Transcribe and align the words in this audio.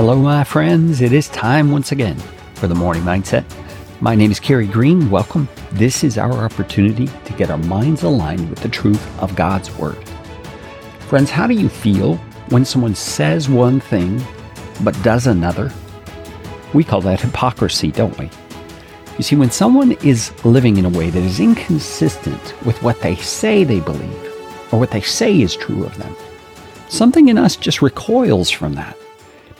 Hello, 0.00 0.16
my 0.16 0.44
friends. 0.44 1.02
It 1.02 1.12
is 1.12 1.28
time 1.28 1.70
once 1.70 1.92
again 1.92 2.16
for 2.54 2.66
the 2.66 2.74
morning 2.74 3.02
mindset. 3.02 3.44
My 4.00 4.14
name 4.14 4.30
is 4.30 4.40
Carey 4.40 4.66
Green. 4.66 5.10
Welcome. 5.10 5.46
This 5.72 6.02
is 6.02 6.16
our 6.16 6.32
opportunity 6.32 7.06
to 7.26 7.32
get 7.34 7.50
our 7.50 7.58
minds 7.58 8.02
aligned 8.02 8.48
with 8.48 8.60
the 8.60 8.70
truth 8.70 9.20
of 9.20 9.36
God's 9.36 9.70
Word. 9.76 10.02
Friends, 11.00 11.30
how 11.30 11.46
do 11.46 11.52
you 11.52 11.68
feel 11.68 12.16
when 12.48 12.64
someone 12.64 12.94
says 12.94 13.50
one 13.50 13.78
thing 13.78 14.24
but 14.82 14.96
does 15.02 15.26
another? 15.26 15.70
We 16.72 16.82
call 16.82 17.02
that 17.02 17.20
hypocrisy, 17.20 17.90
don't 17.92 18.18
we? 18.18 18.30
You 19.18 19.22
see, 19.22 19.36
when 19.36 19.50
someone 19.50 19.92
is 20.02 20.32
living 20.46 20.78
in 20.78 20.86
a 20.86 20.98
way 20.98 21.10
that 21.10 21.22
is 21.22 21.40
inconsistent 21.40 22.54
with 22.64 22.82
what 22.82 23.02
they 23.02 23.16
say 23.16 23.64
they 23.64 23.80
believe 23.80 24.32
or 24.72 24.78
what 24.78 24.92
they 24.92 25.02
say 25.02 25.42
is 25.42 25.54
true 25.54 25.84
of 25.84 25.94
them, 25.98 26.16
something 26.88 27.28
in 27.28 27.36
us 27.36 27.54
just 27.54 27.82
recoils 27.82 28.48
from 28.48 28.72
that 28.76 28.96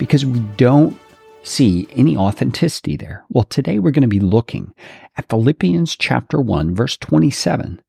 because 0.00 0.24
we 0.24 0.40
don't 0.56 0.98
see 1.42 1.86
any 1.90 2.16
authenticity 2.16 2.96
there. 2.96 3.22
Well, 3.28 3.44
today 3.44 3.78
we're 3.78 3.90
going 3.90 4.00
to 4.00 4.08
be 4.08 4.18
looking 4.18 4.74
at 5.18 5.28
Philippians 5.28 5.94
chapter 5.94 6.40
1, 6.40 6.74
verse 6.74 6.96
27, 6.96 7.82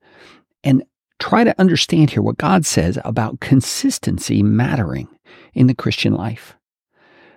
and 0.65 0.83
try 1.19 1.45
to 1.45 1.57
understand 1.57 2.09
here 2.09 2.21
what 2.21 2.37
God 2.37 2.65
says 2.65 2.99
about 3.05 3.39
consistency 3.39 4.43
mattering 4.43 5.07
in 5.53 5.67
the 5.67 5.73
Christian 5.73 6.13
life. 6.13 6.57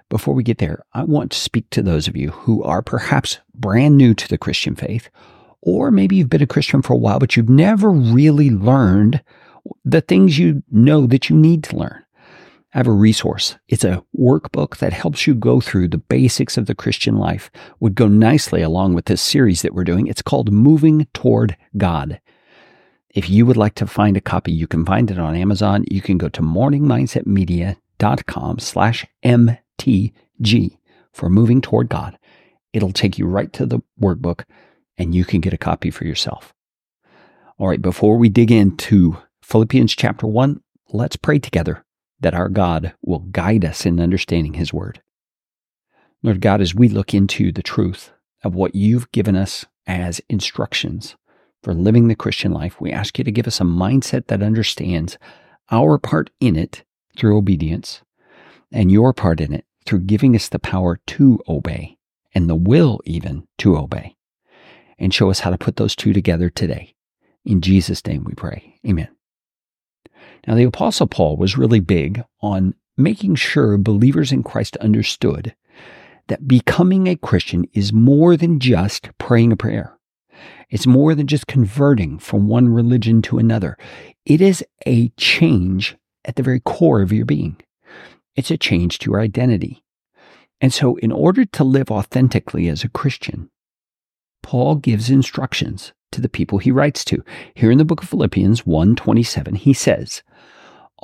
Before 0.08 0.34
we 0.34 0.42
get 0.42 0.58
there, 0.58 0.84
I 0.92 1.04
want 1.04 1.30
to 1.30 1.38
speak 1.38 1.70
to 1.70 1.80
those 1.80 2.08
of 2.08 2.16
you 2.16 2.30
who 2.30 2.60
are 2.64 2.82
perhaps 2.82 3.38
brand 3.54 3.96
new 3.96 4.12
to 4.12 4.28
the 4.28 4.38
Christian 4.38 4.74
faith, 4.74 5.08
or 5.62 5.92
maybe 5.92 6.16
you've 6.16 6.28
been 6.28 6.42
a 6.42 6.48
Christian 6.48 6.82
for 6.82 6.94
a 6.94 6.98
while, 6.98 7.20
but 7.20 7.36
you've 7.36 7.48
never 7.48 7.90
really 7.90 8.50
learned 8.50 9.22
the 9.84 10.00
things 10.00 10.36
you 10.36 10.64
know 10.68 11.06
that 11.06 11.30
you 11.30 11.36
need 11.36 11.62
to 11.64 11.76
learn. 11.76 12.03
I 12.74 12.78
have 12.78 12.86
a 12.88 12.92
resource. 12.92 13.56
It's 13.68 13.84
a 13.84 14.02
workbook 14.18 14.78
that 14.78 14.92
helps 14.92 15.28
you 15.28 15.36
go 15.36 15.60
through 15.60 15.86
the 15.88 15.98
basics 15.98 16.58
of 16.58 16.66
the 16.66 16.74
Christian 16.74 17.16
life. 17.16 17.48
Would 17.78 17.94
go 17.94 18.08
nicely 18.08 18.62
along 18.62 18.94
with 18.94 19.04
this 19.04 19.22
series 19.22 19.62
that 19.62 19.72
we're 19.72 19.84
doing. 19.84 20.08
It's 20.08 20.22
called 20.22 20.52
Moving 20.52 21.06
Toward 21.14 21.56
God. 21.76 22.20
If 23.10 23.30
you 23.30 23.46
would 23.46 23.56
like 23.56 23.76
to 23.76 23.86
find 23.86 24.16
a 24.16 24.20
copy, 24.20 24.50
you 24.50 24.66
can 24.66 24.84
find 24.84 25.08
it 25.08 25.20
on 25.20 25.36
Amazon. 25.36 25.84
You 25.88 26.02
can 26.02 26.18
go 26.18 26.28
to 26.30 26.42
morningmindsetmedia.com 26.42 28.58
slash 28.58 29.06
MTG 29.24 30.78
for 31.12 31.30
Moving 31.30 31.60
Toward 31.60 31.88
God. 31.88 32.18
It'll 32.72 32.90
take 32.90 33.18
you 33.18 33.26
right 33.26 33.52
to 33.52 33.66
the 33.66 33.82
workbook 34.00 34.42
and 34.98 35.14
you 35.14 35.24
can 35.24 35.40
get 35.40 35.54
a 35.54 35.58
copy 35.58 35.92
for 35.92 36.06
yourself. 36.06 36.52
All 37.56 37.68
right, 37.68 37.80
before 37.80 38.18
we 38.18 38.28
dig 38.28 38.50
into 38.50 39.16
Philippians 39.42 39.94
chapter 39.94 40.26
1, 40.26 40.60
let's 40.92 41.14
pray 41.14 41.38
together 41.38 41.83
that 42.24 42.34
our 42.34 42.48
God 42.48 42.94
will 43.02 43.18
guide 43.18 43.66
us 43.66 43.84
in 43.84 44.00
understanding 44.00 44.54
His 44.54 44.72
Word. 44.72 45.02
Lord 46.22 46.40
God, 46.40 46.62
as 46.62 46.74
we 46.74 46.88
look 46.88 47.12
into 47.12 47.52
the 47.52 47.62
truth 47.62 48.12
of 48.42 48.54
what 48.54 48.74
you've 48.74 49.12
given 49.12 49.36
us 49.36 49.66
as 49.86 50.22
instructions 50.30 51.16
for 51.62 51.74
living 51.74 52.08
the 52.08 52.14
Christian 52.14 52.50
life, 52.50 52.80
we 52.80 52.90
ask 52.90 53.18
you 53.18 53.24
to 53.24 53.30
give 53.30 53.46
us 53.46 53.60
a 53.60 53.64
mindset 53.64 54.28
that 54.28 54.42
understands 54.42 55.18
our 55.70 55.98
part 55.98 56.30
in 56.40 56.56
it 56.56 56.82
through 57.14 57.36
obedience 57.36 58.00
and 58.72 58.90
your 58.90 59.12
part 59.12 59.38
in 59.38 59.52
it 59.52 59.66
through 59.84 60.00
giving 60.00 60.34
us 60.34 60.48
the 60.48 60.58
power 60.58 60.98
to 61.06 61.38
obey 61.46 61.98
and 62.34 62.48
the 62.48 62.54
will 62.54 63.02
even 63.04 63.46
to 63.58 63.76
obey. 63.76 64.16
And 64.98 65.12
show 65.12 65.28
us 65.28 65.40
how 65.40 65.50
to 65.50 65.58
put 65.58 65.76
those 65.76 65.94
two 65.94 66.14
together 66.14 66.48
today. 66.48 66.94
In 67.44 67.60
Jesus' 67.60 68.06
name 68.06 68.24
we 68.24 68.32
pray. 68.32 68.80
Amen. 68.88 69.13
Now, 70.46 70.54
the 70.54 70.64
Apostle 70.64 71.06
Paul 71.06 71.36
was 71.36 71.58
really 71.58 71.80
big 71.80 72.22
on 72.40 72.74
making 72.96 73.34
sure 73.36 73.78
believers 73.78 74.32
in 74.32 74.42
Christ 74.42 74.76
understood 74.78 75.54
that 76.28 76.48
becoming 76.48 77.06
a 77.06 77.16
Christian 77.16 77.66
is 77.72 77.92
more 77.92 78.36
than 78.36 78.60
just 78.60 79.10
praying 79.18 79.52
a 79.52 79.56
prayer. 79.56 79.96
It's 80.70 80.86
more 80.86 81.14
than 81.14 81.26
just 81.26 81.46
converting 81.46 82.18
from 82.18 82.48
one 82.48 82.68
religion 82.68 83.22
to 83.22 83.38
another. 83.38 83.76
It 84.24 84.40
is 84.40 84.64
a 84.86 85.08
change 85.10 85.96
at 86.24 86.36
the 86.36 86.42
very 86.42 86.60
core 86.60 87.02
of 87.02 87.12
your 87.12 87.26
being. 87.26 87.56
It's 88.36 88.50
a 88.50 88.56
change 88.56 88.98
to 89.00 89.10
your 89.10 89.20
identity. 89.20 89.84
And 90.60 90.72
so, 90.72 90.96
in 90.96 91.12
order 91.12 91.44
to 91.44 91.64
live 91.64 91.90
authentically 91.90 92.68
as 92.68 92.84
a 92.84 92.88
Christian, 92.88 93.50
Paul 94.42 94.76
gives 94.76 95.10
instructions 95.10 95.92
to 96.14 96.20
the 96.20 96.28
people 96.28 96.58
he 96.58 96.70
writes 96.70 97.04
to. 97.06 97.22
Here 97.54 97.70
in 97.70 97.78
the 97.78 97.84
book 97.84 98.02
of 98.02 98.08
Philippians 98.08 98.62
1:27, 98.62 99.56
he 99.58 99.72
says, 99.72 100.22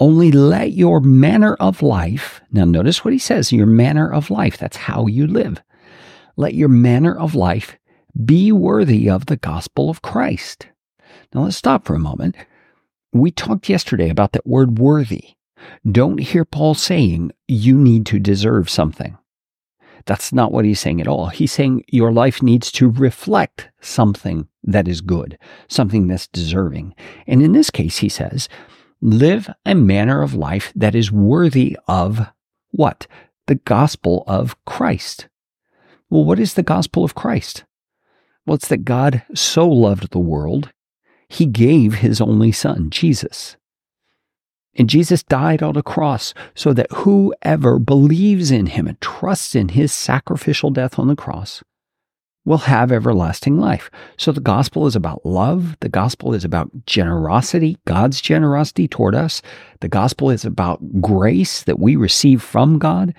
only 0.01 0.33
let 0.33 0.73
your 0.73 1.01
manner 1.01 1.55
of 1.57 1.83
life, 1.83 2.41
now 2.51 2.65
notice 2.65 3.05
what 3.05 3.13
he 3.13 3.19
says, 3.19 3.53
your 3.53 3.67
manner 3.67 4.11
of 4.11 4.31
life, 4.31 4.57
that's 4.57 4.79
how 4.79 5.07
you 5.07 5.27
live. 5.27 5.63
Let 6.37 6.55
your 6.55 6.71
manner 6.71 7.15
of 7.15 7.35
life 7.35 7.77
be 8.25 8.51
worthy 8.51 9.11
of 9.11 9.27
the 9.27 9.37
gospel 9.37 9.91
of 9.91 10.01
Christ. 10.01 10.69
Now 11.35 11.43
let's 11.43 11.57
stop 11.57 11.85
for 11.85 11.95
a 11.95 12.01
moment. 12.01 12.35
We 13.13 13.31
talked 13.31 13.69
yesterday 13.69 14.09
about 14.09 14.33
that 14.33 14.47
word 14.47 14.79
worthy. 14.79 15.35
Don't 15.91 16.19
hear 16.19 16.47
Paul 16.47 16.75
saying 16.75 17.33
you 17.47 17.77
need 17.77 18.07
to 18.07 18.19
deserve 18.19 18.71
something. 18.71 19.19
That's 20.07 20.33
not 20.33 20.53
what 20.53 20.65
he's 20.65 20.81
saying 20.81 21.01
at 21.01 21.09
all. 21.09 21.27
He's 21.29 21.53
saying 21.53 21.85
your 21.89 22.13
life 22.13 22.43
needs 22.43 22.73
to 22.73 22.91
reflect 22.91 23.71
something 23.81 24.49
that 24.63 24.89
is 24.89 25.01
good, 25.01 25.39
something 25.69 26.07
that's 26.07 26.29
deserving. 26.29 26.95
And 27.27 27.43
in 27.43 27.53
this 27.53 27.71
case, 27.71 27.99
he 27.99 28.09
says, 28.09 28.49
live 29.01 29.51
a 29.65 29.75
manner 29.75 30.23
of 30.23 30.35
life 30.35 30.73
that 30.77 30.95
is 30.95 31.13
worthy 31.13 31.77
of 31.89 32.29
what? 32.71 33.07
The 33.47 33.57
gospel 33.57 34.25
of 34.27 34.63
Christ. 34.65 35.29
Well, 36.09 36.25
what 36.25 36.41
is 36.41 36.55
the 36.55 36.63
gospel 36.63 37.05
of 37.05 37.15
Christ? 37.15 37.65
Well, 38.47 38.57
it's 38.57 38.69
that 38.69 38.85
God 38.85 39.23
so 39.35 39.69
loved 39.69 40.11
the 40.11 40.19
world, 40.19 40.73
he 41.29 41.47
gave 41.47 41.95
his 41.95 42.21
only 42.21 42.51
son, 42.51 42.91
Jesus. 42.91 43.57
And 44.81 44.89
Jesus 44.89 45.23
died 45.23 45.63
on 45.63 45.77
a 45.77 45.83
cross 45.83 46.33
so 46.55 46.73
that 46.73 46.91
whoever 46.91 47.79
believes 47.79 48.51
in 48.51 48.65
him 48.65 48.87
and 48.87 48.99
trusts 49.03 49.55
in 49.55 49.69
his 49.69 49.93
sacrificial 49.93 50.71
death 50.71 50.99
on 50.99 51.07
the 51.07 51.15
cross 51.15 51.63
will 52.47 52.57
have 52.57 52.91
everlasting 52.91 53.59
life. 53.59 53.91
So 54.17 54.33
the 54.33 54.41
gospel 54.41 54.87
is 54.87 54.97
about 54.97 55.27
love. 55.27 55.77
The 55.81 55.91
gospel 55.91 56.33
is 56.33 56.47
about 56.47 56.71
generosity, 56.87 57.77
God's 57.87 58.23
generosity 58.23 58.89
toward 58.89 59.15
us. 59.15 59.43
The 59.81 59.89
gospel 59.89 60.31
is 60.31 60.47
about 60.47 61.03
grace 61.03 61.63
that 61.65 61.79
we 61.79 61.95
receive 61.95 62.43
from 62.43 62.79
God, 62.79 63.13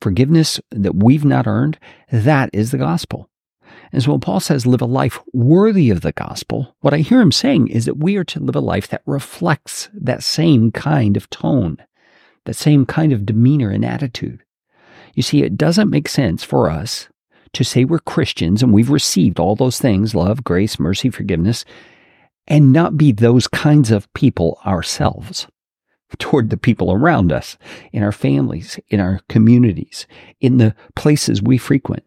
forgiveness 0.00 0.58
that 0.70 0.94
we've 0.94 1.26
not 1.26 1.46
earned. 1.46 1.78
That 2.10 2.48
is 2.54 2.70
the 2.70 2.78
gospel. 2.78 3.28
And 3.94 4.02
so 4.02 4.10
when 4.10 4.20
Paul 4.20 4.40
says 4.40 4.66
live 4.66 4.82
a 4.82 4.86
life 4.86 5.20
worthy 5.32 5.88
of 5.88 6.00
the 6.00 6.12
gospel, 6.12 6.74
what 6.80 6.92
I 6.92 6.98
hear 6.98 7.20
him 7.20 7.32
saying 7.32 7.68
is 7.68 7.84
that 7.84 7.96
we 7.96 8.16
are 8.16 8.24
to 8.24 8.40
live 8.40 8.56
a 8.56 8.60
life 8.60 8.88
that 8.88 9.02
reflects 9.06 9.88
that 9.94 10.22
same 10.22 10.72
kind 10.72 11.16
of 11.16 11.30
tone, 11.30 11.78
that 12.44 12.56
same 12.56 12.86
kind 12.86 13.12
of 13.12 13.24
demeanor 13.24 13.70
and 13.70 13.84
attitude. 13.84 14.42
You 15.14 15.22
see, 15.22 15.44
it 15.44 15.56
doesn't 15.56 15.90
make 15.90 16.08
sense 16.08 16.42
for 16.42 16.68
us 16.68 17.08
to 17.52 17.62
say 17.62 17.84
we're 17.84 18.00
Christians 18.00 18.64
and 18.64 18.72
we've 18.72 18.90
received 18.90 19.38
all 19.38 19.54
those 19.54 19.78
things 19.78 20.12
love, 20.12 20.42
grace, 20.42 20.80
mercy, 20.80 21.08
forgiveness 21.08 21.64
and 22.46 22.72
not 22.72 22.96
be 22.96 23.12
those 23.12 23.48
kinds 23.48 23.90
of 23.90 24.12
people 24.12 24.60
ourselves 24.66 25.46
toward 26.18 26.50
the 26.50 26.56
people 26.56 26.92
around 26.92 27.32
us, 27.32 27.56
in 27.92 28.02
our 28.02 28.12
families, 28.12 28.78
in 28.88 29.00
our 29.00 29.20
communities, 29.28 30.06
in 30.40 30.58
the 30.58 30.74
places 30.94 31.42
we 31.42 31.58
frequent. 31.58 32.04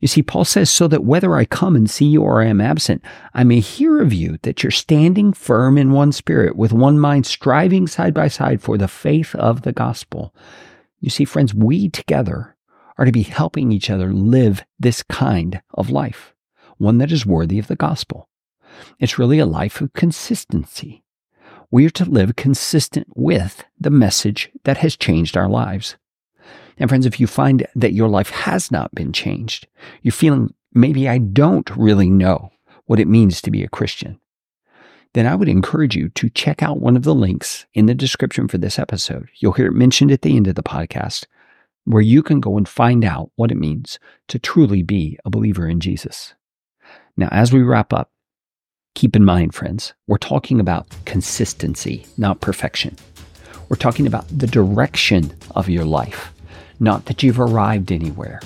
You 0.00 0.08
see, 0.08 0.22
Paul 0.22 0.44
says, 0.44 0.70
so 0.70 0.88
that 0.88 1.04
whether 1.04 1.36
I 1.36 1.44
come 1.44 1.76
and 1.76 1.88
see 1.88 2.06
you 2.06 2.22
or 2.22 2.42
I 2.42 2.46
am 2.46 2.60
absent, 2.60 3.02
I 3.34 3.44
may 3.44 3.60
hear 3.60 4.00
of 4.00 4.12
you 4.12 4.38
that 4.42 4.62
you're 4.62 4.70
standing 4.70 5.32
firm 5.32 5.78
in 5.78 5.92
one 5.92 6.12
spirit, 6.12 6.56
with 6.56 6.72
one 6.72 6.98
mind, 6.98 7.26
striving 7.26 7.86
side 7.86 8.12
by 8.12 8.28
side 8.28 8.60
for 8.60 8.76
the 8.76 8.88
faith 8.88 9.34
of 9.36 9.62
the 9.62 9.72
gospel. 9.72 10.34
You 11.00 11.10
see, 11.10 11.24
friends, 11.24 11.54
we 11.54 11.88
together 11.88 12.56
are 12.98 13.04
to 13.04 13.12
be 13.12 13.22
helping 13.22 13.72
each 13.72 13.90
other 13.90 14.12
live 14.12 14.64
this 14.78 15.02
kind 15.02 15.62
of 15.74 15.90
life, 15.90 16.34
one 16.78 16.98
that 16.98 17.12
is 17.12 17.24
worthy 17.24 17.58
of 17.58 17.68
the 17.68 17.76
gospel. 17.76 18.28
It's 18.98 19.18
really 19.18 19.38
a 19.38 19.46
life 19.46 19.80
of 19.80 19.92
consistency. 19.92 21.04
We 21.70 21.86
are 21.86 21.90
to 21.90 22.04
live 22.04 22.36
consistent 22.36 23.06
with 23.14 23.64
the 23.80 23.90
message 23.90 24.50
that 24.64 24.78
has 24.78 24.96
changed 24.96 25.36
our 25.36 25.48
lives. 25.48 25.96
And 26.78 26.88
friends, 26.88 27.06
if 27.06 27.20
you 27.20 27.26
find 27.26 27.66
that 27.74 27.92
your 27.92 28.08
life 28.08 28.30
has 28.30 28.70
not 28.70 28.94
been 28.94 29.12
changed, 29.12 29.66
you're 30.02 30.12
feeling 30.12 30.54
maybe 30.72 31.08
I 31.08 31.18
don't 31.18 31.68
really 31.76 32.10
know 32.10 32.50
what 32.86 33.00
it 33.00 33.08
means 33.08 33.40
to 33.42 33.50
be 33.50 33.62
a 33.62 33.68
Christian, 33.68 34.18
then 35.14 35.26
I 35.26 35.34
would 35.34 35.48
encourage 35.48 35.94
you 35.94 36.08
to 36.10 36.30
check 36.30 36.62
out 36.62 36.80
one 36.80 36.96
of 36.96 37.02
the 37.02 37.14
links 37.14 37.66
in 37.74 37.86
the 37.86 37.94
description 37.94 38.48
for 38.48 38.58
this 38.58 38.78
episode. 38.78 39.28
You'll 39.36 39.52
hear 39.52 39.66
it 39.66 39.72
mentioned 39.72 40.10
at 40.10 40.22
the 40.22 40.36
end 40.36 40.46
of 40.46 40.54
the 40.54 40.62
podcast 40.62 41.26
where 41.84 42.02
you 42.02 42.22
can 42.22 42.40
go 42.40 42.56
and 42.56 42.68
find 42.68 43.04
out 43.04 43.30
what 43.36 43.50
it 43.50 43.56
means 43.56 43.98
to 44.28 44.38
truly 44.38 44.82
be 44.82 45.18
a 45.24 45.30
believer 45.30 45.68
in 45.68 45.80
Jesus. 45.80 46.34
Now, 47.16 47.28
as 47.30 47.52
we 47.52 47.62
wrap 47.62 47.92
up, 47.92 48.10
keep 48.94 49.16
in 49.16 49.24
mind, 49.24 49.54
friends, 49.54 49.92
we're 50.06 50.18
talking 50.18 50.60
about 50.60 50.86
consistency, 51.04 52.06
not 52.16 52.40
perfection. 52.40 52.96
We're 53.68 53.76
talking 53.76 54.06
about 54.06 54.26
the 54.28 54.46
direction 54.46 55.34
of 55.52 55.68
your 55.68 55.84
life, 55.84 56.32
not 56.82 57.04
that 57.04 57.22
you've 57.22 57.40
arrived 57.40 57.92
anywhere. 57.92 58.40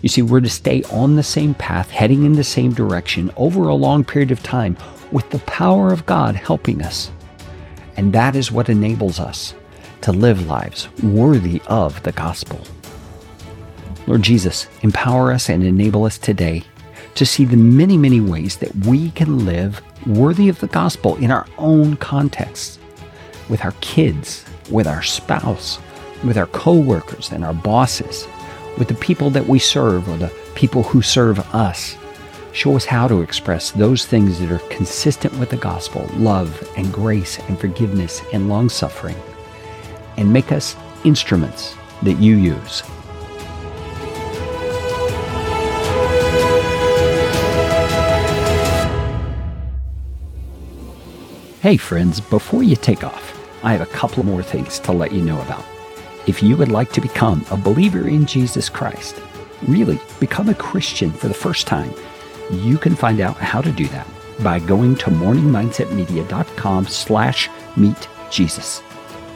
You 0.00 0.08
see, 0.08 0.22
we're 0.22 0.40
to 0.40 0.48
stay 0.48 0.84
on 0.84 1.16
the 1.16 1.22
same 1.22 1.54
path, 1.54 1.90
heading 1.90 2.24
in 2.24 2.34
the 2.34 2.44
same 2.44 2.72
direction 2.72 3.32
over 3.36 3.68
a 3.68 3.74
long 3.74 4.04
period 4.04 4.30
of 4.30 4.42
time 4.42 4.76
with 5.10 5.28
the 5.30 5.40
power 5.40 5.92
of 5.92 6.06
God 6.06 6.36
helping 6.36 6.82
us. 6.82 7.10
And 7.96 8.12
that 8.12 8.36
is 8.36 8.52
what 8.52 8.68
enables 8.68 9.18
us 9.18 9.54
to 10.02 10.12
live 10.12 10.46
lives 10.46 10.88
worthy 11.02 11.60
of 11.66 12.00
the 12.04 12.12
gospel. 12.12 12.60
Lord 14.06 14.22
Jesus, 14.22 14.68
empower 14.82 15.32
us 15.32 15.48
and 15.48 15.64
enable 15.64 16.04
us 16.04 16.18
today 16.18 16.62
to 17.14 17.26
see 17.26 17.44
the 17.44 17.56
many, 17.56 17.96
many 17.96 18.20
ways 18.20 18.56
that 18.58 18.74
we 18.86 19.10
can 19.12 19.44
live 19.44 19.82
worthy 20.06 20.48
of 20.48 20.60
the 20.60 20.66
gospel 20.68 21.16
in 21.16 21.30
our 21.30 21.46
own 21.58 21.96
contexts, 21.96 22.78
with 23.48 23.64
our 23.64 23.72
kids, 23.80 24.44
with 24.70 24.86
our 24.86 25.02
spouse, 25.02 25.78
with 26.24 26.38
our 26.38 26.46
coworkers 26.46 27.30
and 27.32 27.44
our 27.44 27.54
bosses, 27.54 28.26
with 28.78 28.88
the 28.88 28.94
people 28.94 29.30
that 29.30 29.46
we 29.46 29.58
serve 29.58 30.08
or 30.08 30.16
the 30.16 30.32
people 30.54 30.82
who 30.82 31.02
serve 31.02 31.38
us. 31.54 31.96
Show 32.52 32.76
us 32.76 32.84
how 32.84 33.08
to 33.08 33.22
express 33.22 33.72
those 33.72 34.06
things 34.06 34.38
that 34.40 34.50
are 34.50 34.68
consistent 34.68 35.36
with 35.38 35.50
the 35.50 35.56
gospel 35.56 36.08
love 36.14 36.68
and 36.76 36.92
grace 36.92 37.38
and 37.48 37.58
forgiveness 37.58 38.22
and 38.32 38.48
long 38.48 38.68
suffering. 38.68 39.16
And 40.16 40.32
make 40.32 40.52
us 40.52 40.76
instruments 41.04 41.76
that 42.02 42.18
you 42.18 42.36
use 42.36 42.82
Hey, 51.64 51.78
friends, 51.78 52.20
before 52.20 52.62
you 52.62 52.76
take 52.76 53.02
off, 53.04 53.40
I 53.64 53.72
have 53.72 53.80
a 53.80 53.86
couple 53.86 54.22
more 54.22 54.42
things 54.42 54.78
to 54.80 54.92
let 54.92 55.12
you 55.12 55.22
know 55.22 55.40
about. 55.40 55.64
If 56.26 56.42
you 56.42 56.56
would 56.56 56.72
like 56.72 56.90
to 56.92 57.00
become 57.00 57.44
a 57.50 57.56
believer 57.56 58.08
in 58.08 58.24
Jesus 58.24 58.68
Christ, 58.68 59.20
really 59.68 60.00
become 60.20 60.48
a 60.48 60.54
Christian 60.54 61.10
for 61.10 61.28
the 61.28 61.34
first 61.34 61.66
time, 61.66 61.92
you 62.50 62.78
can 62.78 62.94
find 62.94 63.20
out 63.20 63.36
how 63.36 63.60
to 63.60 63.72
do 63.72 63.86
that 63.88 64.06
by 64.42 64.58
going 64.58 64.96
to 64.96 65.10
morningmindsetmedia.com 65.10 66.86
slash 66.86 67.50
meet 67.76 68.08
Jesus. 68.30 68.82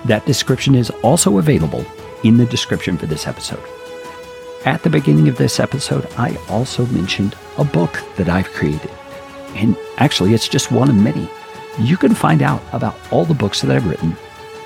That 0.07 0.25
description 0.27 0.75
is 0.75 0.91
also 1.03 1.39
available 1.39 1.85
in 2.25 2.37
the 2.37 2.47
description 2.47 2.97
for 2.97 3.07
this 3.07 3.27
episode. 3.27 3.63
At 4.65 4.83
the 4.83 4.91
beginning 4.91 5.29
of 5.29 5.37
this 5.37 5.61
episode, 5.61 6.09
I 6.17 6.37
also 6.49 6.87
mentioned 6.87 7.37
a 7.59 7.65
book 7.65 8.03
that 8.17 8.29
I've 8.29 8.53
created. 8.53 8.91
And 9.55 9.77
actually, 9.99 10.35
it's 10.35 10.49
just 10.49 10.73
one 10.73 10.89
of 10.89 10.97
many 10.97 11.29
you 11.81 11.97
can 11.97 12.15
find 12.15 12.43
out 12.43 12.63
about 12.73 12.97
all 13.13 13.25
the 13.25 13.35
books 13.35 13.61
that 13.61 13.71
I've 13.71 13.87
written, 13.87 14.17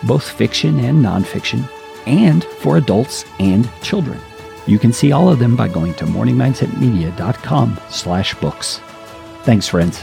both 0.04 0.30
fiction 0.30 0.80
and 0.80 1.04
nonfiction, 1.04 1.68
and 2.06 2.44
for 2.44 2.76
adults 2.76 3.24
and 3.38 3.68
children. 3.82 4.18
You 4.66 4.78
can 4.78 4.92
see 4.92 5.12
all 5.12 5.28
of 5.28 5.38
them 5.38 5.56
by 5.56 5.68
going 5.68 5.94
to 5.94 6.04
morningmindsetmedia.com 6.04 7.80
slash 7.90 8.34
books. 8.36 8.80
Thanks, 9.42 9.68
friends. 9.68 10.02